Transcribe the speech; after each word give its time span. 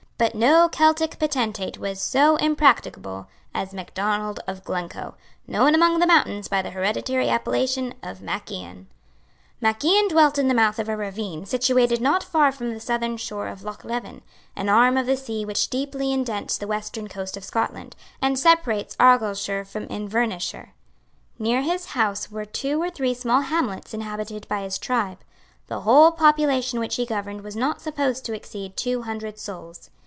But 0.23 0.35
no 0.35 0.69
Celtic 0.69 1.17
potentate 1.17 1.79
was 1.79 1.99
so 1.99 2.35
impracticable 2.35 3.25
as 3.55 3.73
Macdonald 3.73 4.39
of 4.45 4.63
Glencoe, 4.63 5.15
known 5.47 5.73
among 5.73 5.97
the 5.97 6.05
mountains 6.05 6.47
by 6.47 6.61
the 6.61 6.69
hereditary 6.69 7.27
appellation 7.27 7.95
of 8.03 8.21
Mac 8.21 8.51
Ian. 8.51 8.85
Mac 9.61 9.83
Ian 9.83 10.09
dwelt 10.09 10.37
in 10.37 10.47
the 10.47 10.53
mouth 10.53 10.77
of 10.77 10.87
a 10.87 10.95
ravine 10.95 11.47
situated 11.47 12.01
not 12.01 12.21
far 12.23 12.51
from 12.51 12.71
the 12.71 12.79
southern 12.79 13.17
shore 13.17 13.47
of 13.47 13.63
Lochleven, 13.63 14.21
an 14.55 14.69
arm 14.69 14.95
of 14.95 15.07
the 15.07 15.17
sea 15.17 15.43
which 15.43 15.71
deeply 15.71 16.13
indents 16.13 16.55
the 16.55 16.67
western 16.67 17.07
coast 17.07 17.35
of 17.35 17.43
Scotland, 17.43 17.95
and 18.21 18.37
separates 18.37 18.95
Argyleshire 18.99 19.65
from 19.65 19.87
Invernesshire. 19.87 20.75
Near 21.39 21.63
his 21.63 21.85
house 21.97 22.29
were 22.29 22.45
two 22.45 22.79
or 22.79 22.91
three 22.91 23.15
small 23.15 23.41
hamlets 23.41 23.91
inhabited 23.91 24.47
by 24.47 24.61
his 24.61 24.77
tribe. 24.77 25.17
The 25.65 25.81
whole 25.81 26.11
population 26.11 26.79
which 26.79 26.97
he 26.97 27.07
governed 27.07 27.41
was 27.41 27.55
not 27.55 27.81
supposed 27.81 28.23
to 28.25 28.33
exceed 28.35 28.77
two 28.77 29.01
hundred 29.01 29.39
souls. 29.39 29.89